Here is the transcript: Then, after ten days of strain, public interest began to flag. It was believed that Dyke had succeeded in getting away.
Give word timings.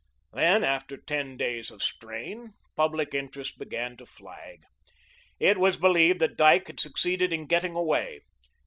Then, 0.33 0.63
after 0.63 0.97
ten 0.97 1.37
days 1.37 1.69
of 1.69 1.83
strain, 1.83 2.53
public 2.75 3.13
interest 3.13 3.59
began 3.59 3.95
to 3.97 4.07
flag. 4.07 4.63
It 5.39 5.59
was 5.59 5.77
believed 5.77 6.17
that 6.21 6.35
Dyke 6.37 6.65
had 6.65 6.79
succeeded 6.79 7.31
in 7.31 7.45
getting 7.45 7.75
away. 7.75 8.21